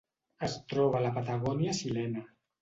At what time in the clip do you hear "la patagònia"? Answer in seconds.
1.03-1.77